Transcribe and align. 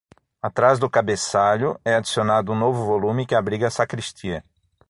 Atrás 0.41 0.79
do 0.79 0.89
cabeçalho, 0.89 1.79
é 1.85 1.93
adicionado 1.93 2.51
um 2.51 2.55
novo 2.57 2.83
volume 2.87 3.23
que 3.23 3.35
abriga 3.35 3.67
a 3.67 3.69
sacristia. 3.69 4.43